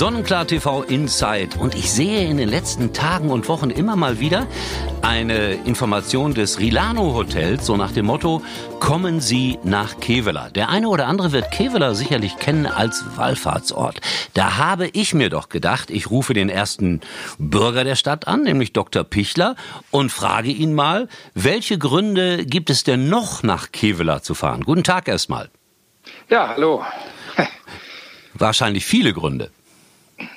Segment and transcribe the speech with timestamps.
[0.00, 1.58] Sonnenklar TV Inside.
[1.58, 4.46] Und ich sehe in den letzten Tagen und Wochen immer mal wieder
[5.02, 8.40] eine Information des Rilano Hotels, so nach dem Motto,
[8.78, 10.48] kommen Sie nach Kevela.
[10.48, 14.00] Der eine oder andere wird Kevela sicherlich kennen als Wallfahrtsort.
[14.32, 17.02] Da habe ich mir doch gedacht, ich rufe den ersten
[17.38, 19.04] Bürger der Stadt an, nämlich Dr.
[19.04, 19.54] Pichler,
[19.90, 24.64] und frage ihn mal, welche Gründe gibt es denn noch nach Kevela zu fahren?
[24.64, 25.50] Guten Tag erstmal.
[26.30, 26.82] Ja, hallo.
[28.32, 29.50] Wahrscheinlich viele Gründe.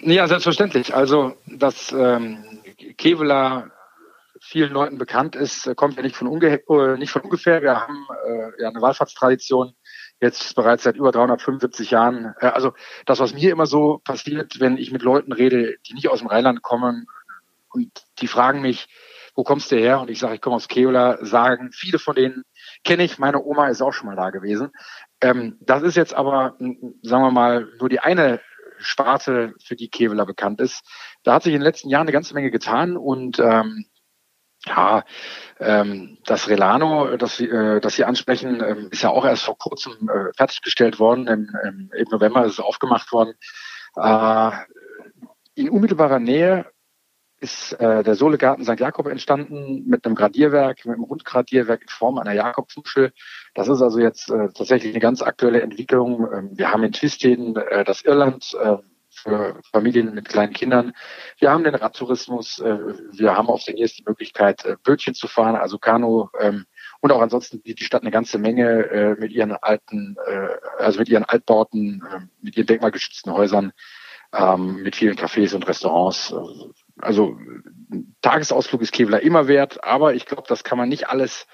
[0.02, 0.94] Ja, selbstverständlich.
[0.96, 2.62] Also, dass ähm,
[2.98, 3.72] Kevela
[4.42, 7.62] vielen Leuten bekannt ist, äh, kommt ja nicht von, unge äh, nicht von ungefähr.
[7.62, 9.74] Wir haben äh, ja eine Wallfahrtstradition
[10.20, 12.34] jetzt bereits seit über 375 Jahren.
[12.40, 12.74] Äh, also
[13.06, 16.28] das, was mir immer so passiert, wenn ich mit Leuten rede, die nicht aus dem
[16.28, 17.08] Rheinland kommen
[17.70, 18.88] und die fragen mich,
[19.36, 20.00] wo kommst du her?
[20.00, 22.44] Und ich sage, ich komme aus Keola, sagen viele von denen
[22.84, 24.72] kenne ich, meine Oma ist auch schon mal da gewesen.
[25.22, 26.56] Ähm, das ist jetzt aber,
[27.02, 28.42] sagen wir mal, nur die eine
[28.84, 30.82] Sparte, für die Keveler bekannt ist.
[31.24, 33.86] Da hat sich in den letzten Jahren eine ganze Menge getan und ähm,
[34.66, 35.04] ja,
[35.60, 40.10] ähm, das Relano, das, äh, das Sie ansprechen, ähm, ist ja auch erst vor kurzem
[40.10, 41.28] äh, fertiggestellt worden.
[41.28, 43.34] Im, im, Im November ist es aufgemacht worden.
[43.98, 44.52] Äh,
[45.56, 46.66] in unmittelbarer Nähe
[47.44, 48.80] ist äh, der Sohlegarten St.
[48.80, 53.12] Jakob entstanden mit einem Gradierwerk, mit einem Rundgradierwerk in Form einer Jakobsmuschel.
[53.54, 56.28] Das ist also jetzt äh, tatsächlich eine ganz aktuelle Entwicklung.
[56.34, 58.78] Ähm, wir haben in Twisteden äh, das Irland äh,
[59.10, 60.94] für Familien mit kleinen Kindern.
[61.38, 62.60] Wir haben den Radtourismus.
[62.60, 62.78] Äh,
[63.12, 66.30] wir haben auf den Niers die Möglichkeit, äh, Bötchen zu fahren, also Kanu.
[66.40, 66.66] Ähm,
[67.02, 70.48] und auch ansonsten bietet die Stadt eine ganze Menge äh, mit ihren alten, äh,
[70.80, 73.74] also mit ihren Altbauten, äh, mit ihren denkmalgeschützten Häusern,
[74.34, 76.34] ähm, mit vielen Cafés und Restaurants
[77.00, 77.38] also
[78.22, 81.48] Tagesausflug ist Kevlar immer wert, aber ich glaube, das kann man nicht alles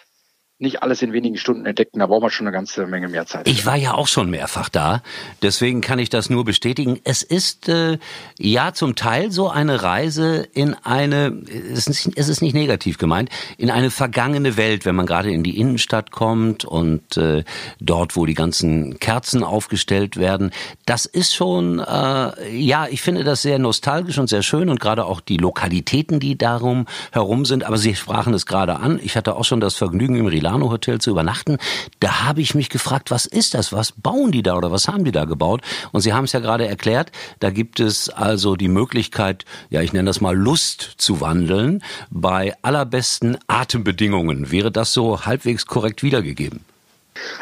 [0.59, 1.99] nicht alles in wenigen Stunden entdecken.
[1.99, 3.47] Da braucht man schon eine ganze Menge mehr Zeit.
[3.47, 5.01] Ich war ja auch schon mehrfach da,
[5.41, 6.99] deswegen kann ich das nur bestätigen.
[7.05, 7.97] Es ist äh,
[8.37, 11.43] ja zum Teil so eine Reise in eine,
[11.73, 15.43] es ist, es ist nicht negativ gemeint, in eine vergangene Welt, wenn man gerade in
[15.43, 17.45] die Innenstadt kommt und äh,
[17.79, 20.51] dort, wo die ganzen Kerzen aufgestellt werden.
[20.85, 25.05] Das ist schon, äh, ja, ich finde das sehr nostalgisch und sehr schön und gerade
[25.05, 27.63] auch die Lokalitäten, die darum herum sind.
[27.63, 28.99] Aber Sie sprachen es gerade an.
[29.01, 31.57] Ich hatte auch schon das Vergnügen im Rilan Milano Hotel zu übernachten.
[31.99, 33.71] Da habe ich mich gefragt, was ist das?
[33.71, 35.61] Was bauen die da oder was haben die da gebaut?
[35.91, 39.93] Und Sie haben es ja gerade erklärt, da gibt es also die Möglichkeit, ja, ich
[39.93, 44.51] nenne das mal Lust zu wandeln bei allerbesten Atembedingungen.
[44.51, 46.65] Wäre das so halbwegs korrekt wiedergegeben?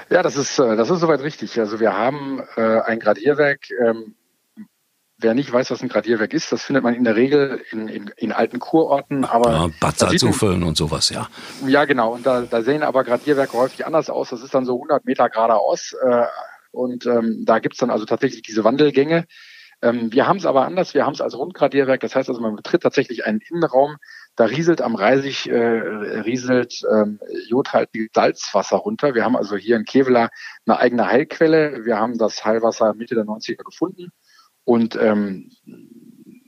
[0.09, 1.57] Ja, das ist, äh, das ist soweit richtig.
[1.59, 4.15] Also wir haben äh, ein Gradierwerk ähm,
[5.19, 8.11] Wer nicht weiß, was ein Gradierwerk ist, das findet man in der Regel in, in,
[8.17, 9.25] in alten Kurorten.
[9.25, 11.27] Aber ja, Bad Salzuflen und sowas, ja.
[11.65, 12.13] Ja, genau.
[12.13, 14.29] Und da, da sehen aber Gradierwerke häufig anders aus.
[14.29, 15.93] Das ist dann so 100 Meter geradeaus.
[15.93, 16.25] Äh,
[16.69, 19.25] und ähm, da gibt's dann also tatsächlich diese Wandelgänge.
[19.81, 20.93] Ähm, wir haben es aber anders.
[20.93, 21.99] Wir haben es als Rundgradierwerk.
[21.99, 23.97] Das heißt also, man betritt tatsächlich einen Innenraum.
[24.35, 29.15] Da rieselt am Reisig, äh, rieselt ähm, jodhaltiges Salzwasser runter.
[29.15, 30.29] Wir haben also hier in Kevela
[30.67, 31.85] eine eigene Heilquelle.
[31.85, 34.11] Wir haben das Heilwasser Mitte der 90er gefunden
[34.67, 35.49] und ähm,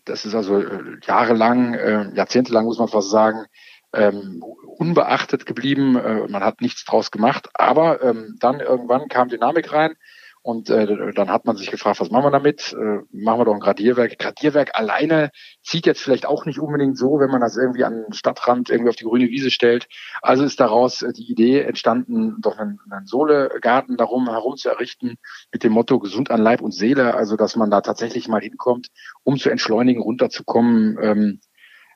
[0.03, 3.45] das ist also äh, jahrelang, äh, jahrzehntelang muss man fast sagen,
[3.93, 5.95] ähm, unbeachtet geblieben.
[5.95, 7.47] Äh, man hat nichts draus gemacht.
[7.53, 9.95] Aber ähm, dann irgendwann kam Dynamik rein.
[10.41, 12.71] Und äh, dann hat man sich gefragt, was machen wir damit?
[12.71, 14.17] Äh, machen wir doch ein Gradierwerk.
[14.17, 15.31] Gradierwerk alleine
[15.63, 18.89] zieht jetzt vielleicht auch nicht unbedingt so, wenn man das irgendwie an den Stadtrand irgendwie
[18.89, 19.87] auf die grüne Wiese stellt.
[20.21, 25.17] Also ist daraus äh, die Idee entstanden, doch einen, einen Sohlegarten darum herum zu errichten
[25.51, 27.15] mit dem Motto gesund an Leib und Seele.
[27.15, 28.87] Also dass man da tatsächlich mal hinkommt,
[29.23, 31.39] um zu entschleunigen, runterzukommen, ähm,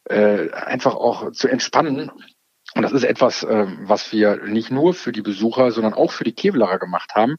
[0.03, 2.11] äh, einfach auch zu entspannen.
[2.75, 6.25] Und das ist etwas, äh, was wir nicht nur für die Besucher, sondern auch für
[6.25, 7.37] die Kevlarer gemacht haben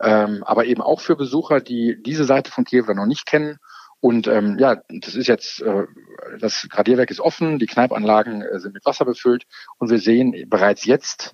[0.00, 3.58] ähm, aber eben auch für Besucher, die diese Seite von Kiew noch nicht kennen.
[4.00, 5.86] Und ähm, ja, das ist jetzt, äh,
[6.38, 9.44] das Gradierwerk ist offen, die Kneipanlagen äh, sind mit Wasser befüllt
[9.78, 11.32] und wir sehen bereits jetzt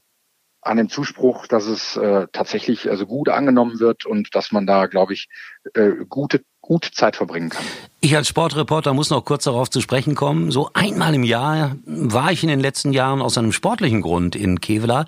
[0.63, 4.87] an dem Zuspruch, dass es äh, tatsächlich also gut angenommen wird und dass man da,
[4.87, 5.29] glaube ich,
[5.75, 7.63] äh, gute gut Zeit verbringen kann.
[8.01, 10.51] Ich als Sportreporter muss noch kurz darauf zu sprechen kommen.
[10.51, 14.63] So einmal im Jahr war ich in den letzten Jahren aus einem sportlichen Grund in
[14.63, 15.05] Kevela,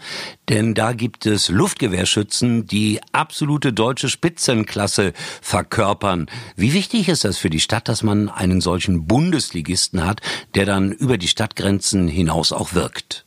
[0.50, 6.26] denn da gibt es Luftgewehrschützen, die absolute deutsche Spitzenklasse verkörpern.
[6.56, 10.20] Wie wichtig ist das für die Stadt, dass man einen solchen Bundesligisten hat,
[10.54, 13.24] der dann über die Stadtgrenzen hinaus auch wirkt?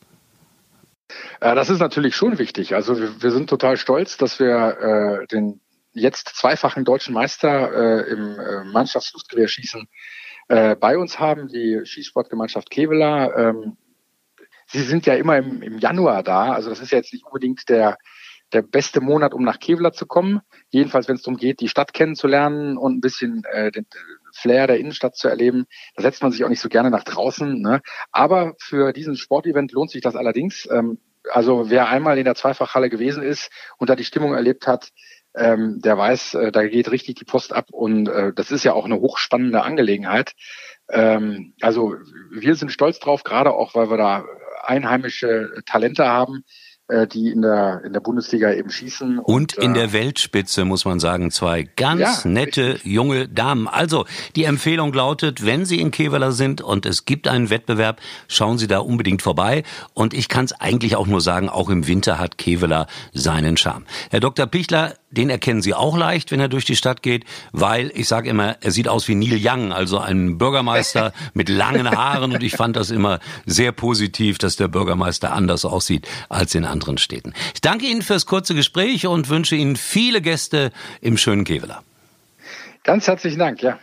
[1.41, 2.75] Äh, das ist natürlich schon wichtig.
[2.75, 5.61] Also wir, wir sind total stolz, dass wir äh, den
[5.99, 7.71] jetzt zweifachen deutschen Meister
[8.07, 9.87] äh, im äh, Mannschaftsluftgewehrschießen
[10.47, 13.35] äh, bei uns haben, die Schießsportgemeinschaft Kevela.
[13.35, 13.77] Ähm,
[14.67, 17.69] sie sind ja immer im, im Januar da, also das ist ja jetzt nicht unbedingt
[17.69, 17.97] der
[18.51, 20.41] der beste Monat, um nach Kevela zu kommen.
[20.69, 23.85] Jedenfalls, wenn es darum geht, die Stadt kennenzulernen und ein bisschen äh, den,
[24.33, 25.65] Flair der Innenstadt zu erleben.
[25.95, 27.61] Da setzt man sich auch nicht so gerne nach draußen.
[27.61, 27.81] Ne?
[28.11, 30.67] Aber für diesen Sportevent lohnt sich das allerdings.
[30.71, 30.99] Ähm,
[31.31, 34.89] also wer einmal in der Zweifachhalle gewesen ist und da die Stimmung erlebt hat,
[35.35, 38.73] ähm, der weiß, äh, da geht richtig die Post ab und äh, das ist ja
[38.73, 40.33] auch eine hochspannende Angelegenheit.
[40.89, 41.95] Ähm, also
[42.31, 44.25] wir sind stolz drauf, gerade auch, weil wir da
[44.63, 46.43] einheimische Talente haben,
[46.89, 49.19] äh, die in der, in der Bundesliga eben schießen.
[49.19, 52.91] Und, und in der äh, Weltspitze, muss man sagen, zwei ganz ja, nette richtig.
[52.91, 53.67] junge Damen.
[53.67, 54.05] Also,
[54.35, 58.65] die Empfehlung lautet, wenn Sie in Keveler sind und es gibt einen Wettbewerb, schauen Sie
[58.65, 59.63] da unbedingt vorbei.
[59.93, 63.85] Und ich kann es eigentlich auch nur sagen, auch im Winter hat Keveler seinen Charme.
[64.09, 64.47] Herr Dr.
[64.47, 68.29] Pichler, den erkennen Sie auch leicht, wenn er durch die Stadt geht, weil ich sage
[68.29, 72.53] immer, er sieht aus wie Neil Young, also ein Bürgermeister mit langen Haaren und ich
[72.53, 77.33] fand das immer sehr positiv, dass der Bürgermeister anders aussieht als in anderen Städten.
[77.53, 80.71] Ich danke Ihnen fürs kurze Gespräch und wünsche Ihnen viele Gäste
[81.01, 81.83] im schönen Keveler.
[82.83, 83.79] Ganz herzlichen Dank, ja.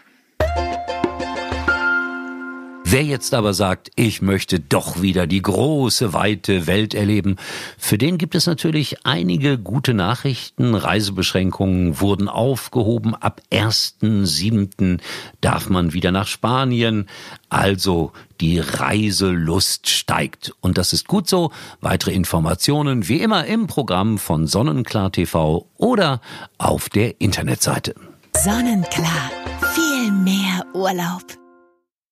[2.89, 7.35] Wer jetzt aber sagt, ich möchte doch wieder die große, weite Welt erleben,
[7.77, 10.73] für den gibt es natürlich einige gute Nachrichten.
[10.77, 13.17] Reisebeschränkungen wurden aufgehoben.
[13.17, 15.01] Ab 1.7.
[15.41, 17.09] darf man wieder nach Spanien.
[17.49, 20.55] Also die Reiselust steigt.
[20.61, 21.51] Und das ist gut so.
[21.81, 26.21] Weitere Informationen wie immer im Programm von Sonnenklar TV oder
[26.57, 27.97] auf der Internetseite.
[28.45, 29.33] Sonnenklar.
[29.75, 31.46] Viel mehr Urlaub.